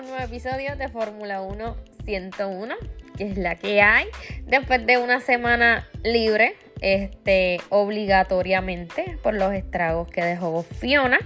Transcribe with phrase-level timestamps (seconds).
[0.00, 2.74] Un nuevo episodio de Fórmula 1 101,
[3.18, 4.06] que es la que hay
[4.46, 11.18] después de una semana libre, este, obligatoriamente por los estragos que dejó Fiona.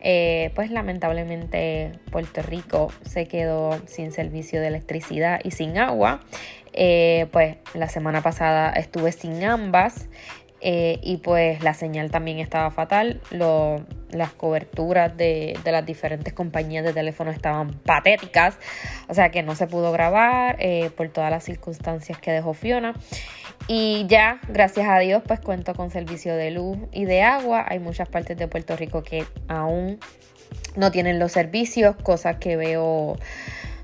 [0.00, 6.20] Eh, pues lamentablemente Puerto Rico se quedó sin servicio de electricidad y sin agua.
[6.72, 10.08] Eh, pues la semana pasada estuve sin ambas.
[10.66, 13.20] Eh, y pues la señal también estaba fatal.
[14.10, 18.56] las coberturas de, las diferentes compañías de teléfono estaban patéticas.
[19.06, 22.94] O sea que no se pudo grabar eh, por todas las circunstancias que dejó Fiona.
[23.68, 27.66] Y ya, gracias a Dios, pues cuento con servicio de luz y de agua.
[27.68, 30.00] Hay muchas partes de Puerto Rico que aún
[30.76, 33.18] no tienen los servicios, cosas que veo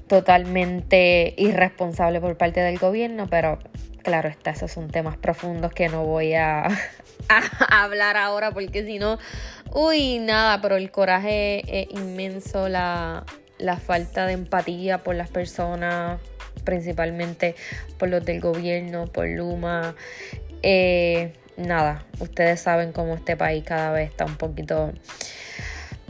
[0.07, 3.59] totalmente irresponsable por parte del gobierno, pero
[4.03, 6.69] claro está, esos son temas profundos que no voy a,
[7.71, 9.19] hablar ahora porque si no,
[9.73, 13.25] uy, nada, pero el coraje es inmenso, la,
[13.85, 16.21] falta de empatía por las personas,
[16.65, 17.55] principalmente
[17.99, 19.95] por los del gobierno, por Luma.
[20.63, 24.93] Eh, nada, ustedes saben cómo este país cada vez está un poquito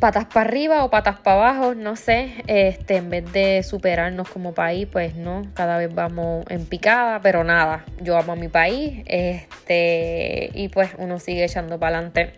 [0.00, 4.54] patas para arriba o patas para abajo, no sé, este, en vez de superarnos como
[4.54, 9.02] país, pues no, cada vez vamos en picada, pero nada, yo amo a mi país,
[9.06, 12.32] este, y pues uno sigue echando para adelante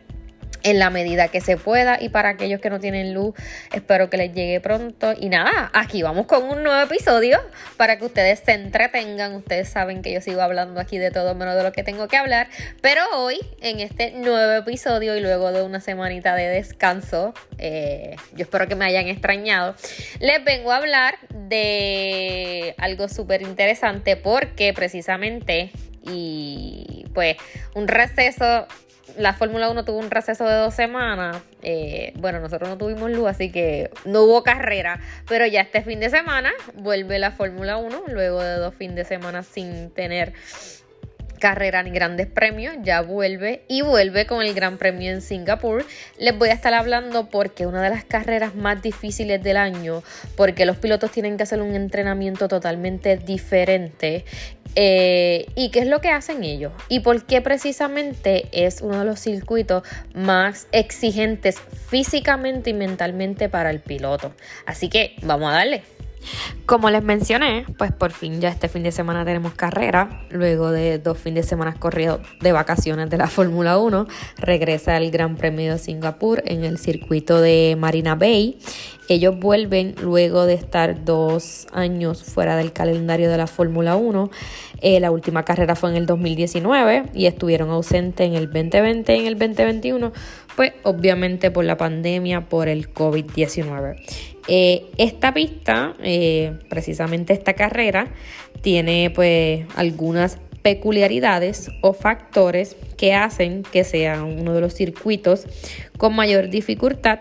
[0.62, 1.98] en la medida que se pueda.
[2.00, 3.34] Y para aquellos que no tienen luz
[3.72, 5.12] espero que les llegue pronto.
[5.18, 7.40] Y nada, aquí vamos con un nuevo episodio
[7.76, 11.56] para que ustedes se entretengan, ustedes saben que yo sigo hablando aquí de todo menos
[11.56, 12.48] de lo que tengo que hablar,
[12.80, 18.42] pero hoy en este nuevo episodio y luego de una semanita de descanso, eh, yo
[18.42, 19.74] espero que me hayan extrañado,
[20.20, 25.70] les vengo a hablar de algo súper interesante porque precisamente
[26.04, 27.36] y pues
[27.74, 28.66] un receso
[29.16, 31.42] la Fórmula 1 tuvo un receso de dos semanas.
[31.62, 35.00] Eh, bueno, nosotros no tuvimos luz, así que no hubo carrera.
[35.28, 39.04] Pero ya este fin de semana vuelve la Fórmula 1, luego de dos fines de
[39.04, 40.32] semana sin tener
[41.42, 45.84] carrera ni grandes premios, ya vuelve y vuelve con el Gran Premio en Singapur.
[46.16, 50.04] Les voy a estar hablando porque una de las carreras más difíciles del año,
[50.36, 54.24] porque los pilotos tienen que hacer un entrenamiento totalmente diferente
[54.74, 56.72] eh, ¿Y qué es lo que hacen ellos?
[56.88, 59.82] ¿Y por qué precisamente es uno de los circuitos
[60.14, 64.32] más exigentes físicamente y mentalmente para el piloto?
[64.64, 65.82] Así que vamos a darle.
[66.66, 70.24] Como les mencioné, pues por fin ya este fin de semana tenemos carrera.
[70.30, 74.06] Luego de dos fines de semana corridos de vacaciones de la Fórmula 1,
[74.38, 78.58] regresa el Gran Premio de Singapur en el circuito de Marina Bay.
[79.08, 84.30] Ellos vuelven luego de estar dos años fuera del calendario de la Fórmula 1.
[84.80, 89.20] Eh, la última carrera fue en el 2019 y estuvieron ausentes en el 2020 y
[89.20, 90.12] en el 2021,
[90.56, 94.31] pues obviamente por la pandemia, por el COVID-19.
[94.48, 98.12] Eh, esta pista, eh, precisamente esta carrera,
[98.60, 105.46] tiene pues algunas peculiaridades o factores que hacen que sea uno de los circuitos
[105.98, 107.20] con mayor dificultad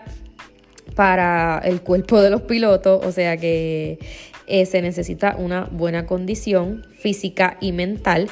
[0.94, 3.98] para el cuerpo de los pilotos, o sea que
[4.46, 8.28] eh, se necesita una buena condición física y mental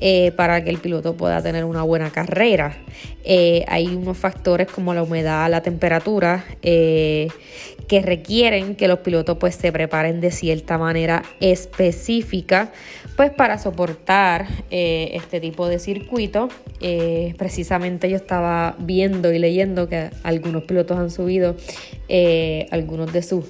[0.00, 2.76] eh, para que el piloto pueda tener una buena carrera.
[3.24, 9.54] Eh, hay unos factores como la humedad, la temperatura, que requieren que los pilotos pues,
[9.54, 12.72] se preparen de cierta manera específica
[13.16, 16.48] pues, para soportar este tipo de circuito.
[17.36, 21.56] precisamente yo estaba viendo y leyendo que algunos pilotos han subido
[22.70, 23.44] algunos de sus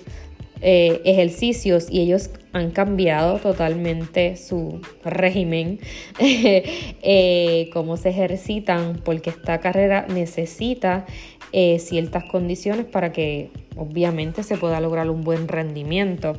[0.62, 5.79] eh, ejercicios y ellos han cambiado totalmente su régimen,
[6.19, 11.06] eh, cómo se ejercitan, porque esta carrera necesita
[11.53, 16.32] eh, ciertas condiciones para que obviamente se pueda lograr un buen rendimiento.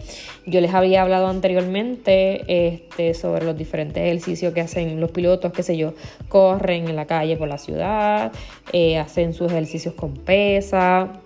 [0.46, 5.64] Yo les había hablado anteriormente este, sobre los diferentes ejercicios que hacen los pilotos, qué
[5.64, 5.94] sé yo,
[6.30, 8.32] corren en la calle por la ciudad,
[9.00, 11.22] hacen sus ejercicios con pesa,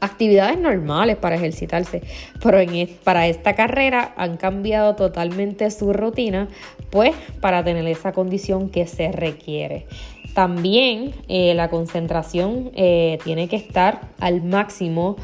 [0.00, 2.02] actividades normales para ejercitarse,
[2.42, 6.48] pero en, para esta carrera han cambiado totalmente su rutina,
[6.90, 9.86] pues para tener esa condición que se requiere.
[10.34, 15.16] También eh, la concentración eh, tiene que estar al máximo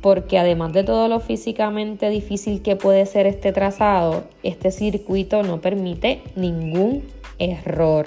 [0.00, 5.60] porque además de todo lo físicamente difícil que puede ser este trazado, este circuito no
[5.60, 7.04] permite ningún
[7.38, 8.06] error.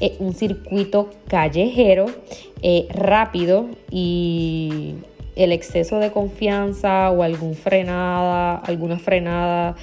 [0.00, 2.06] Es un circuito callejero,
[2.62, 4.94] eh, rápido y
[5.36, 9.76] el exceso de confianza o algún frenada, alguna frenada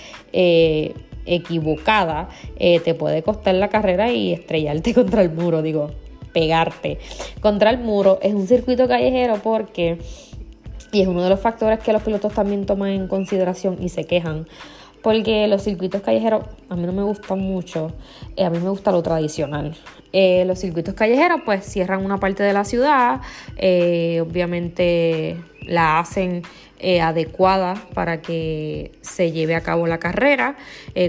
[1.26, 5.92] equivocada te puede costar la carrera y estrellarte contra el muro, digo,
[6.34, 7.00] pegarte
[7.40, 8.20] contra el muro.
[8.22, 9.98] Es un circuito callejero porque,
[10.92, 14.06] y es uno de los factores que los pilotos también toman en consideración y se
[14.06, 14.48] quejan,
[15.02, 17.92] porque los circuitos callejeros a mí no me gustan mucho,
[18.36, 19.76] eh, a mí me gusta lo tradicional.
[20.14, 23.22] Eh, los circuitos callejeros pues cierran una parte de la ciudad,
[23.58, 26.44] eh, obviamente la hacen
[27.00, 30.58] adecuada para que se lleve a cabo la carrera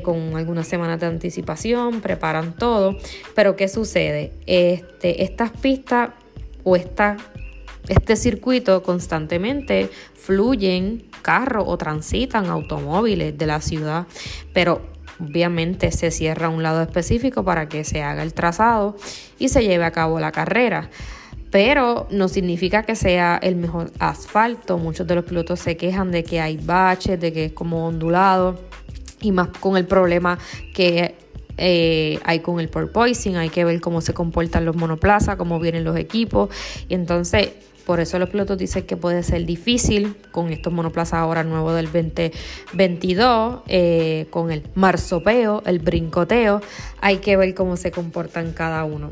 [0.03, 2.99] con algunas semanas de anticipación, preparan todo,
[3.35, 4.33] pero ¿qué sucede?
[4.45, 6.11] Este, estas pistas
[6.63, 7.17] o esta,
[7.89, 14.07] este circuito constantemente fluyen carros o transitan automóviles de la ciudad,
[14.53, 14.83] pero
[15.21, 18.97] obviamente se cierra un lado específico para que se haga el trazado
[19.39, 20.91] y se lleve a cabo la carrera.
[21.51, 24.79] Pero no significa que sea el mejor asfalto.
[24.79, 28.59] Muchos de los pilotos se quejan de que hay baches, de que es como ondulado.
[29.21, 30.39] Y más con el problema
[30.75, 31.15] que
[31.59, 35.85] eh, hay con el porpoising, hay que ver cómo se comportan los monoplazas, cómo vienen
[35.85, 36.49] los equipos.
[36.89, 37.51] Y entonces
[37.85, 41.87] por eso los pilotos dicen que puede ser difícil con estos monoplazas ahora nuevos del
[41.87, 46.61] 2022, eh, con el marsopeo, el brincoteo.
[47.01, 49.11] Hay que ver cómo se comportan cada uno.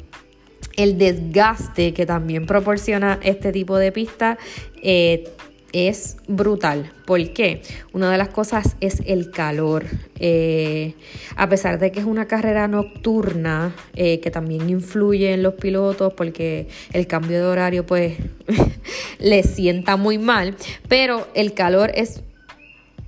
[0.76, 4.38] El desgaste que también proporciona este tipo de pista
[4.82, 5.28] eh,
[5.72, 6.92] es brutal.
[7.06, 7.62] ¿Por qué?
[7.92, 9.86] Una de las cosas es el calor.
[10.18, 10.94] Eh,
[11.36, 16.12] a pesar de que es una carrera nocturna, eh, que también influye en los pilotos,
[16.14, 18.16] porque el cambio de horario pues
[19.18, 20.56] les sienta muy mal,
[20.88, 22.22] pero el calor es,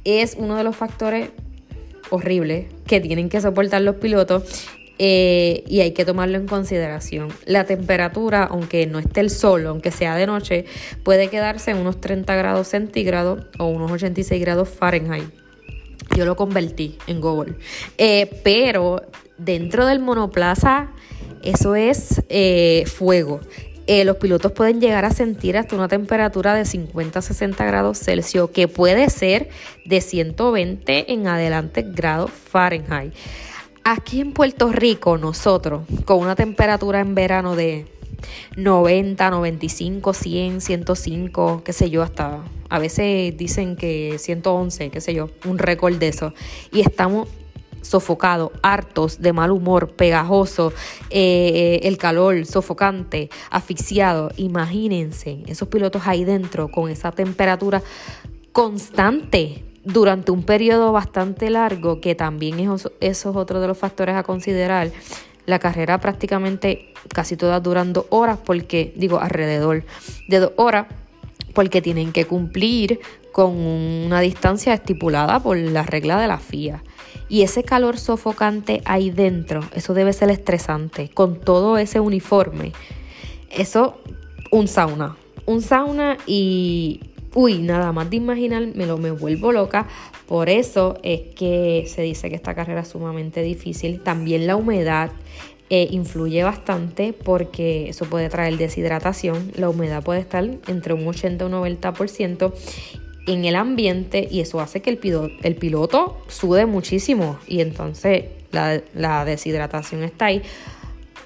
[0.05, 1.31] es uno de los factores
[2.11, 4.69] horribles que tienen que soportar los pilotos
[5.05, 7.31] eh, y hay que tomarlo en consideración.
[7.45, 10.65] La temperatura, aunque no esté el sol, aunque sea de noche,
[11.03, 15.25] puede quedarse en unos 30 grados centígrados o unos 86 grados Fahrenheit.
[16.17, 17.55] Yo lo convertí en Google.
[17.99, 19.03] Eh, pero
[19.39, 20.93] dentro del monoplaza,
[21.43, 23.41] eso es eh, fuego.
[23.89, 28.51] los pilotos pueden llegar a sentir hasta una temperatura de 50 a 60 grados Celsius,
[28.51, 29.49] que puede ser
[29.85, 33.13] de 120 en adelante grados Fahrenheit.
[33.85, 37.87] Aquí en Puerto Rico, nosotros, con una temperatura en verano de
[38.57, 45.15] 90, 95, 100, 105, qué sé yo, hasta a veces dicen que 111, qué sé
[45.15, 46.33] yo, un récord de eso.
[46.71, 47.29] Y estamos
[47.81, 50.73] sofocados, hartos, de mal humor, pegajoso,
[51.11, 54.31] eh, el calor sofocante, asfixiado.
[54.37, 57.83] Imagínense esos pilotos ahí dentro con esa temperatura
[58.53, 64.23] constante durante un periodo bastante largo, que también eso, es otro de los factores a
[64.23, 64.91] considerar.
[65.45, 69.85] La carrera prácticamente casi todas durando horas, porque digo alrededor
[70.29, 70.87] de dos horas,
[71.53, 73.01] porque tienen que cumplir
[73.33, 76.83] con una distancia estipulada por la regla de la FIA.
[77.29, 82.73] Y ese calor sofocante ahí dentro, eso debe ser estresante, con todo ese uniforme.
[83.51, 83.99] Eso,
[84.51, 85.17] un sauna.
[85.45, 87.01] Un sauna y
[87.35, 89.87] uy, nada más de imaginar, me lo me vuelvo loca.
[90.27, 94.01] Por eso es que se dice que esta carrera es sumamente difícil.
[94.01, 95.11] También la humedad
[95.71, 99.53] eh, influye bastante porque eso puede traer deshidratación.
[99.57, 102.53] La humedad puede estar entre un 80 y un 90%
[103.27, 109.25] en el ambiente y eso hace que el piloto, el sude muchísimo y entonces la
[109.25, 110.43] deshidratación está ahí.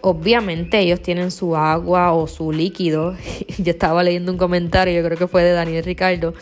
[0.08, 3.16] Obviamente ellos tienen su agua o su líquido.
[3.58, 6.32] Yo estaba leyendo un comentario, yo creo que fue de Daniel Ricardo,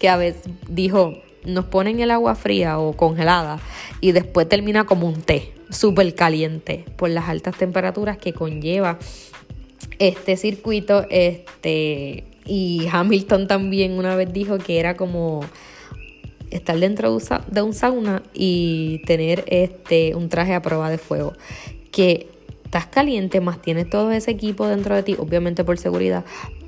[0.00, 3.60] que a veces dijo, nos ponen el agua fría o congelada
[4.00, 8.98] y después termina como un té, súper caliente, por las altas temperaturas que conlleva
[10.00, 11.06] este circuito.
[11.08, 15.44] Este, y Hamilton también una vez dijo que era como
[16.50, 21.34] estar dentro de un sauna y tener este un traje a prueba de fuego
[21.92, 22.31] que
[22.72, 26.24] estás caliente, más tienes todo ese equipo dentro de ti, obviamente por seguridad,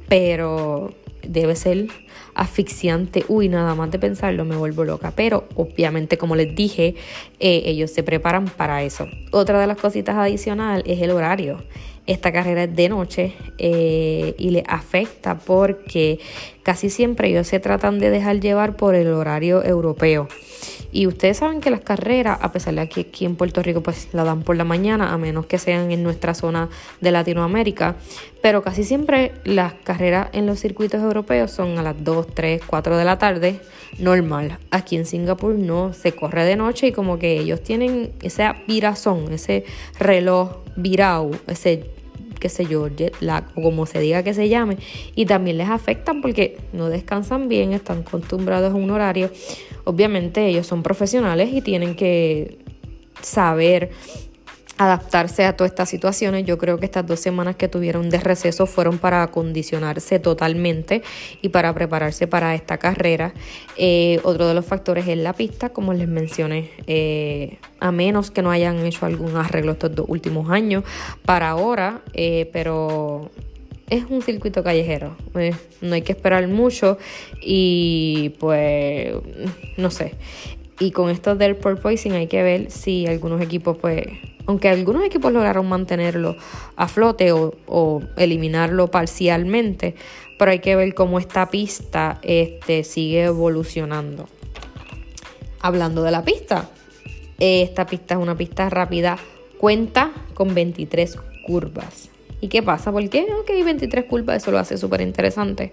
[0.07, 0.93] pero
[1.27, 1.87] debe ser
[2.35, 3.25] asfixiante.
[3.29, 5.15] Uy, nada más de pensarlo me vuelvo loca.
[5.17, 6.97] Pero obviamente, como les dije,
[7.41, 9.09] eh, ellos se preparan para eso.
[9.31, 11.65] Otra de las cositas adicionales es el horario.
[12.07, 16.19] Esta carrera es de noche eh, y le afecta porque
[16.63, 20.29] casi siempre ellos se tratan de dejar llevar por el horario europeo.
[20.95, 24.11] Y ustedes saben que las carreras, a pesar de que aquí en Puerto Rico pues
[24.13, 26.69] la dan por la mañana, a menos que sean en nuestra zona
[27.01, 27.97] de Latinoamérica,
[28.41, 32.97] pero casi siempre las carreras en los circuitos europeos son a las 2, 3, 4
[32.97, 33.61] de la tarde,
[33.99, 34.59] normal.
[34.71, 39.33] Aquí en Singapur no, se corre de noche y como que ellos tienen ese virazón,
[39.33, 39.65] ese
[39.99, 41.94] reloj virado, ese
[42.39, 44.79] qué sé yo, jet lag o como se diga que se llame,
[45.15, 49.31] y también les afectan porque no descansan bien, están acostumbrados a un horario.
[49.85, 52.59] Obviamente ellos son profesionales y tienen que
[53.21, 53.91] saber
[54.79, 56.45] adaptarse a todas estas situaciones.
[56.45, 61.03] Yo creo que estas dos semanas que tuvieron de receso fueron para acondicionarse totalmente
[61.43, 63.33] y para prepararse para esta carrera.
[63.77, 68.43] Eh, otro de los factores es la pista, como les mencioné, eh, a menos que
[68.43, 70.85] no hayan hecho algún arreglo estos dos últimos años
[71.25, 73.31] para ahora, eh, pero
[73.91, 75.17] es un circuito callejero,
[75.83, 76.99] no hay que esperar mucho
[77.41, 79.15] y pues
[79.77, 80.15] no sé.
[80.81, 84.07] Y con esto del porpoising hay que ver si algunos equipos pues
[84.47, 86.37] aunque algunos equipos lograron mantenerlo
[86.77, 89.95] a flote o, eliminarlo parcialmente,
[90.39, 94.29] pero hay que ver cómo esta pista este, sigue evolucionando.
[95.61, 96.69] Hablando de la pista,
[97.39, 99.19] esta pista es una pista rápida,
[99.59, 101.17] cuenta con 23
[101.47, 102.11] curvas.
[102.41, 102.93] ¿Y qué pasa?
[102.93, 105.73] Porque, ok, 23 curvas, eso lo hace súper interesante.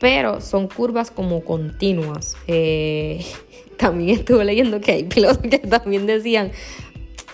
[0.00, 2.34] Pero son curvas como continuas.
[2.46, 3.22] Eh,
[3.78, 6.52] también estuve leyendo que hay pilotos que también decían,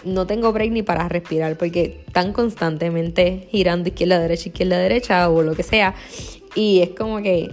[0.05, 5.43] no tengo break ni para respirar porque están constantemente girando izquierda, derecha, izquierda, derecha o
[5.43, 5.95] lo que sea.
[6.55, 7.51] Y es como que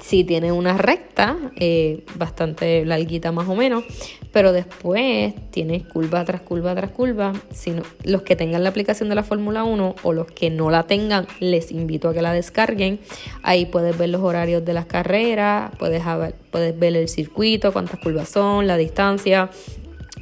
[0.00, 3.84] sí tiene una recta, eh, bastante larguita más o menos,
[4.32, 7.32] pero después tiene curva tras curva tras curva.
[7.50, 7.74] Si
[8.04, 11.26] los que tengan la aplicación de la Fórmula 1 o los que no la tengan,
[11.40, 13.00] les invito a que la descarguen.
[13.42, 16.02] Ahí puedes ver los horarios de las carreras, puedes,
[16.50, 19.50] puedes ver el circuito, cuántas curvas son, la distancia,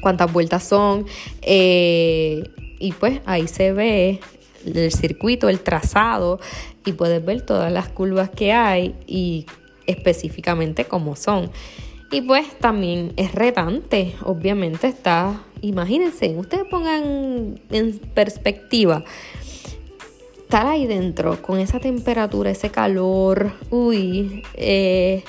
[0.01, 1.07] cuántas vueltas son.
[1.43, 2.45] Eh,
[2.79, 4.21] y pues ahí se ve
[4.67, 6.41] el circuito, el trazado
[6.85, 9.47] y puedes ver todas las curvas que hay y
[9.87, 11.51] específicamente cómo son.
[12.11, 19.05] Y pues también es retante, obviamente está, imagínense, ustedes pongan en perspectiva,
[20.43, 25.25] estar ahí dentro con esa temperatura, ese calor, uy, eh,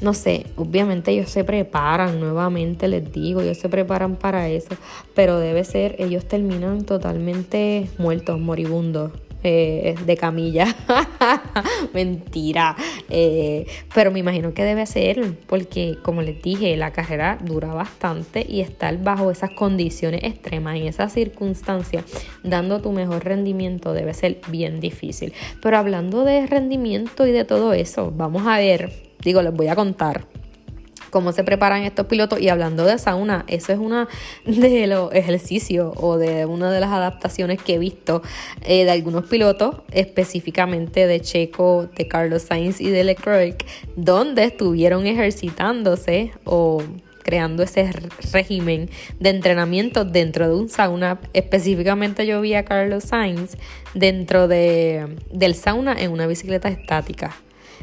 [0.00, 4.74] no sé, obviamente ellos se preparan nuevamente, les digo, ellos se preparan para eso,
[5.14, 9.12] pero debe ser, ellos terminan totalmente muertos, moribundos.
[9.46, 10.74] Eh, de camilla.
[11.92, 12.74] Mentira.
[13.10, 18.46] Eh, pero me imagino que debe ser, porque como les dije, la carrera dura bastante
[18.48, 22.06] y estar bajo esas condiciones extremas, en esas circunstancias,
[22.42, 25.34] dando tu mejor rendimiento, debe ser bien difícil.
[25.60, 29.74] Pero hablando de rendimiento y de todo eso, vamos a ver Digo, les voy a
[29.74, 30.26] contar
[31.14, 34.08] cómo se preparan estos pilotos y hablando de sauna, eso es una
[34.46, 38.20] de los ejercicios o de una de las adaptaciones que he visto
[38.62, 45.06] eh, de algunos pilotos, específicamente de Checo, de Carlos Sainz y de Leclerc, donde estuvieron
[45.06, 46.82] ejercitándose o
[47.22, 47.88] creando ese
[48.32, 48.90] régimen
[49.20, 51.20] de entrenamiento dentro de un sauna.
[51.32, 53.56] Específicamente yo vi a Carlos Sainz
[53.94, 57.36] dentro de, del sauna en una bicicleta estática.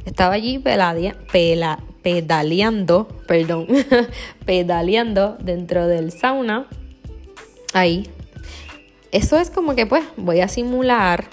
[0.05, 0.59] Estaba allí
[2.01, 3.67] pedaleando, perdón,
[4.45, 6.67] pedaleando dentro del sauna.
[7.73, 8.09] Ahí.
[9.11, 11.25] Eso es como que pues voy a simular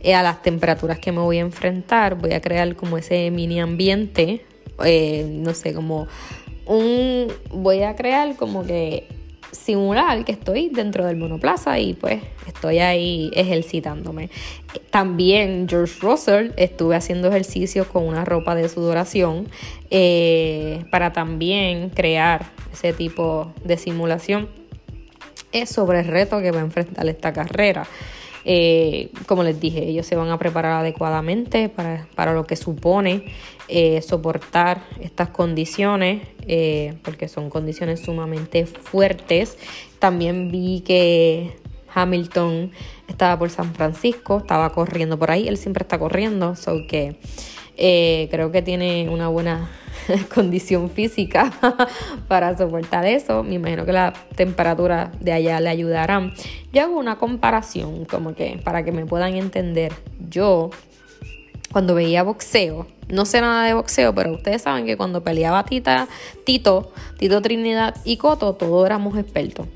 [0.00, 2.16] eh, a las temperaturas que me voy a enfrentar.
[2.16, 4.44] Voy a crear como ese mini ambiente.
[4.84, 6.08] Eh, no sé, como
[6.66, 7.28] un...
[7.50, 9.06] Voy a crear como que
[9.52, 14.30] simular que estoy dentro del monoplaza y pues estoy ahí ejercitándome.
[14.90, 19.46] También George Russell estuve haciendo ejercicios con una ropa de sudoración
[19.90, 24.48] eh, para también crear ese tipo de simulación.
[25.52, 27.86] Es sobre el reto que va a enfrentar esta carrera.
[28.44, 33.24] Eh, como les dije, ellos se van a preparar adecuadamente para, lo que supone
[33.68, 39.58] eh, soportar estas condiciones, eh, porque son condiciones sumamente fuertes.
[39.98, 41.56] También vi que
[41.94, 42.72] Hamilton
[43.08, 47.16] estaba por San Francisco, estaba corriendo por ahí, él siempre está corriendo, so que
[47.76, 49.70] creo que tiene una buena
[50.34, 51.52] condición física
[52.28, 53.42] para soportar eso.
[53.42, 56.32] Me imagino que la temperatura de allá le ayudarán.
[56.72, 59.92] Yo hago una comparación, como que para que me puedan entender.
[60.28, 60.70] Yo,
[61.72, 66.08] cuando veía boxeo, no sé nada de boxeo, pero ustedes saben que cuando peleaba Tita,
[66.44, 69.66] Tito, Tito Trinidad y Coto, todos éramos expertos.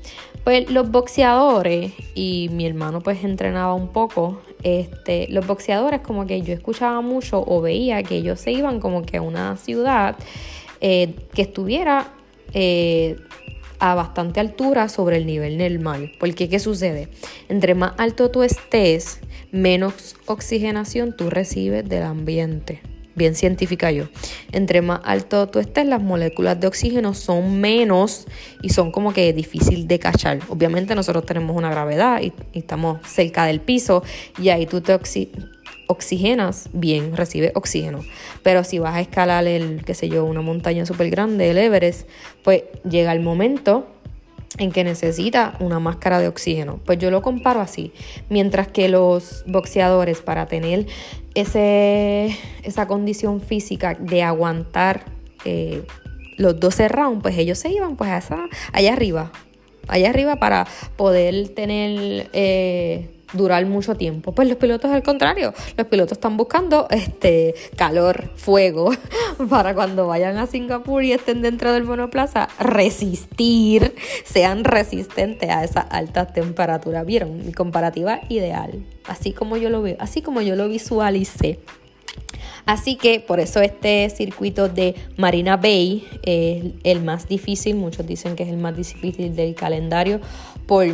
[0.43, 6.41] Pues los boxeadores, y mi hermano pues entrenaba un poco, este, los boxeadores como que
[6.41, 10.15] yo escuchaba mucho o veía que ellos se iban como que a una ciudad
[10.81, 12.13] eh, que estuviera
[12.53, 13.17] eh,
[13.79, 16.11] a bastante altura sobre el nivel normal.
[16.19, 17.09] Porque, ¿qué sucede?
[17.49, 19.19] Entre más alto tú estés,
[19.51, 22.81] menos oxigenación tú recibes del ambiente.
[23.17, 24.05] Bien científica yo.
[24.51, 28.27] Entre más alto tú estés, las moléculas de oxígeno son menos
[28.61, 30.39] y son como que difícil de cachar.
[30.49, 34.03] Obviamente nosotros tenemos una gravedad y, estamos cerca del piso
[34.39, 34.95] y ahí tú te
[35.87, 38.01] oxigenas bien, recibes oxígeno.
[38.43, 42.07] Pero si vas a escalar el, qué sé yo, una montaña súper grande, el Everest,
[42.43, 43.87] pues llega el momento
[44.57, 46.79] en que necesita una máscara de oxígeno.
[46.85, 47.91] Pues yo lo comparo así.
[48.29, 50.87] Mientras que los boxeadores para tener
[51.35, 55.05] ese, esa condición física de aguantar
[55.45, 55.83] eh,
[56.37, 59.31] los 12 rounds, pues ellos se iban pues a esa, allá arriba.
[59.87, 62.29] Allá arriba para poder tener...
[62.33, 64.31] Eh, durar mucho tiempo.
[64.31, 68.91] Pues los pilotos al contrario, los pilotos están buscando este calor, fuego,
[69.49, 75.81] para cuando vayan a Singapur y estén dentro del monoplaza, resistir, sean resistentes a esa
[75.81, 77.03] alta temperatura.
[77.03, 77.45] ¿Vieron?
[77.45, 78.85] Mi comparativa ideal.
[79.07, 81.59] Así como yo lo veo, así como yo lo visualicé.
[82.65, 88.35] Así que por eso este circuito de Marina Bay es el más difícil, muchos dicen
[88.35, 90.19] que es el más difícil del calendario
[90.65, 90.85] por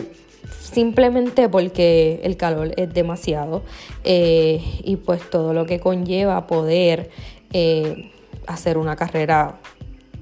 [0.59, 3.63] simplemente porque el calor es demasiado
[4.03, 7.09] eh, y pues todo lo que conlleva poder
[7.51, 8.11] eh,
[8.47, 9.59] hacer una carrera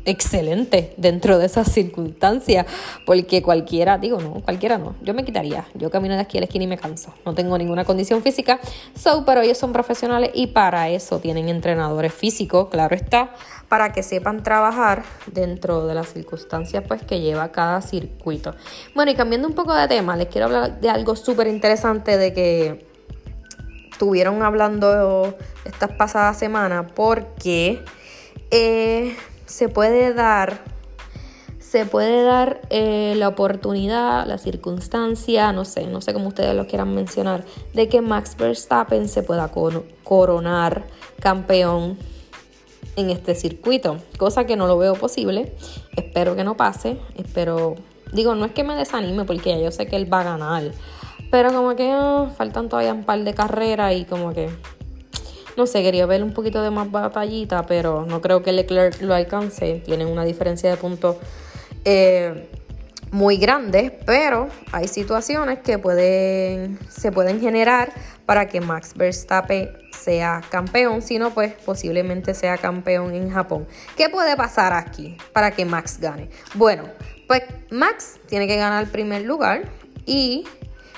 [0.05, 2.65] excelente dentro de esas circunstancias,
[3.05, 6.45] porque cualquiera, digo no, cualquiera no, yo me quitaría, yo camino de aquí a la
[6.45, 8.59] esquina y me canso, no tengo ninguna condición física,
[8.95, 13.31] so, pero ellos son profesionales y para eso tienen entrenadores físicos, claro está,
[13.71, 18.53] para que sepan trabajar dentro de las circunstancias pues que lleva cada circuito.
[18.95, 22.33] Bueno, y cambiando un poco de tema, les quiero hablar de algo súper interesante de
[22.33, 22.85] que
[23.89, 27.81] estuvieron hablando estas pasadas semanas porque
[28.51, 30.59] eh, se puede dar
[31.57, 36.67] se puede dar eh, la oportunidad, la circunstancia, no sé, no sé cómo ustedes lo
[36.67, 39.49] quieran mencionar, de que Max Verstappen se pueda
[40.03, 40.83] coronar
[41.21, 42.10] campeón
[42.95, 45.53] en este circuito, cosa que no lo veo posible.
[45.95, 47.75] Espero que no pase, espero,
[48.11, 50.71] digo, no es que me desanime porque ya yo sé que él va a ganar,
[51.29, 54.49] pero como que ah, faltan todavía un par de carreras y como que
[55.57, 59.13] no sé, quería ver un poquito de más batallita, pero no creo que Leclerc lo
[59.13, 59.81] alcance.
[59.85, 61.17] Tienen una diferencia de puntos
[61.83, 62.47] eh,
[63.11, 67.91] muy grande, pero hay situaciones que pueden, se pueden generar
[68.25, 73.67] para que Max Verstappen sea campeón, si no, pues posiblemente sea campeón en Japón.
[73.97, 76.29] ¿Qué puede pasar aquí para que Max gane?
[76.55, 76.83] Bueno,
[77.27, 79.63] pues Max tiene que ganar el primer lugar
[80.05, 80.45] y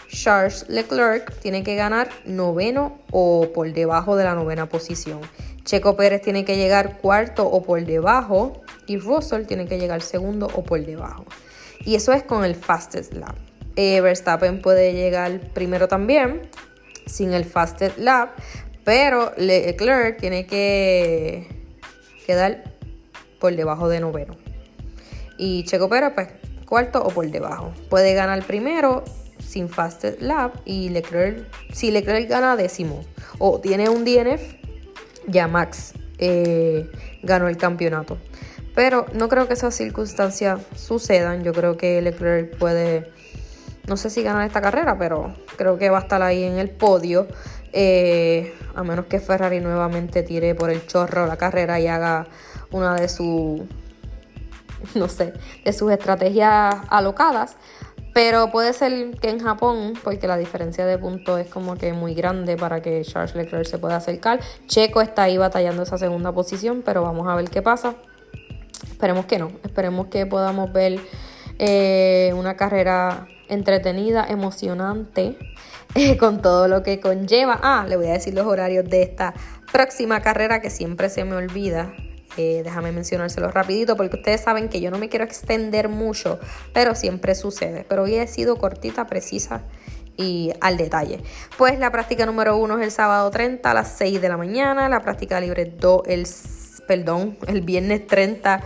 [0.10, 5.22] Charles Leclerc tiene que ganar noveno o por debajo de la novena posición.
[5.64, 10.48] Checo Pérez tiene que llegar cuarto o por debajo y Russell tiene que llegar segundo
[10.54, 11.26] o por debajo.
[11.86, 13.36] Y eso es con el fastest lap.
[13.76, 16.42] Eh, Verstappen puede llegar primero también
[17.06, 18.32] sin el fastest lap,
[18.84, 21.48] pero Leclerc tiene que
[22.26, 22.64] quedar
[23.40, 24.36] por debajo de noveno.
[25.38, 26.30] Y Checo Pérez, pues,
[26.66, 27.74] cuarto o por debajo.
[27.90, 29.04] Puede ganar primero
[29.40, 33.04] sin fastest lap y Leclerc, si Leclerc gana décimo
[33.38, 34.42] o tiene un DNF,
[35.28, 36.90] ya Max eh,
[37.22, 38.18] ganó el campeonato.
[38.76, 41.44] Pero no creo que esas circunstancias sucedan.
[41.44, 43.12] Yo creo que Leclerc puede,
[43.88, 46.70] no sé si ganar esta carrera, pero creo que va a estar ahí en el
[46.70, 47.28] podio.
[47.74, 52.28] Eh, a menos que Ferrari nuevamente tire por el chorro la carrera y haga
[52.72, 53.62] una de sus,
[54.96, 55.34] no sé,
[55.66, 57.58] de sus estrategias alocadas.
[58.14, 62.14] Pero puede ser que en Japón, porque la diferencia de puntos es como que muy
[62.14, 64.40] grande para que Charles Leclerc se pueda acercar.
[64.68, 67.96] Checo está ahí batallando esa segunda posición, pero vamos a ver qué pasa.
[68.84, 71.00] Esperemos que no, esperemos que podamos ver
[71.58, 75.38] eh, una carrera entretenida, emocionante,
[76.20, 77.60] con todo lo que conlleva.
[77.62, 79.34] Ah, le voy a decir los horarios de esta
[79.72, 81.94] próxima carrera que siempre se me olvida.
[82.36, 86.40] Eh, déjame mencionárselo rapidito porque ustedes saben que yo no me quiero extender mucho,
[86.74, 87.86] pero siempre sucede.
[87.88, 89.62] Pero hoy he sido cortita, precisa
[90.18, 91.22] y al detalle.
[91.58, 94.90] Pues la práctica número uno es el sábado 30 a las 6 de la mañana,
[94.90, 96.28] la práctica libre 2 el
[96.88, 98.62] perdón, el viernes 30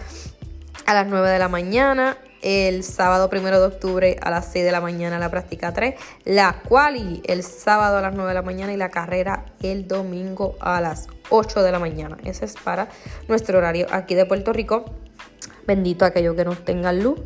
[0.85, 4.71] a las 9 de la mañana, el sábado 1 de octubre a las 6 de
[4.71, 5.95] la mañana la práctica 3,
[6.25, 10.55] la cual el sábado a las 9 de la mañana y la carrera el domingo
[10.59, 12.17] a las 8 de la mañana.
[12.23, 12.89] Ese es para
[13.27, 14.85] nuestro horario aquí de Puerto Rico.
[15.65, 17.19] Bendito aquellos que nos tengan luz,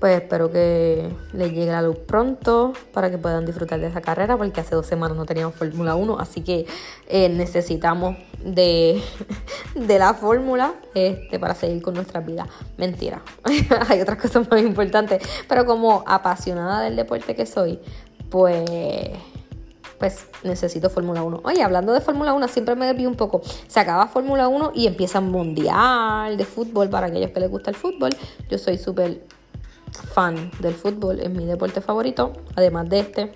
[0.00, 4.36] pues espero que les llegue la luz pronto para que puedan disfrutar de esa carrera,
[4.36, 6.66] porque hace dos semanas no teníamos Fórmula 1, así que
[7.08, 9.02] eh, necesitamos de,
[9.74, 12.48] de la fórmula este, para seguir con nuestras vidas.
[12.76, 13.22] Mentira,
[13.88, 17.80] hay otras cosas más importantes, pero como apasionada del deporte que soy,
[18.30, 19.12] pues
[19.98, 21.40] pues necesito Fórmula 1.
[21.44, 23.40] Oye, hablando de Fórmula 1, siempre me desvío un poco.
[23.66, 27.70] Se acaba Fórmula 1 y empieza un mundial de fútbol para aquellos que les gusta
[27.70, 28.10] el fútbol.
[28.50, 29.22] Yo soy súper
[30.02, 33.32] fan del fútbol, es mi deporte favorito, además de este.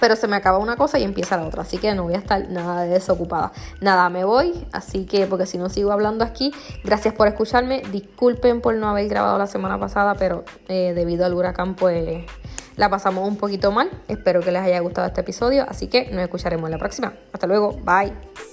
[0.00, 2.18] Pero se me acaba una cosa y empieza la otra, así que no voy a
[2.18, 3.52] estar nada desocupada.
[3.80, 7.82] Nada, me voy, así que porque si no sigo hablando aquí, gracias por escucharme.
[7.92, 12.24] Disculpen por no haber grabado la semana pasada, pero eh, debido al huracán, pues
[12.76, 13.90] la pasamos un poquito mal.
[14.08, 17.12] Espero que les haya gustado este episodio, así que nos escucharemos en la próxima.
[17.32, 18.49] Hasta luego, bye.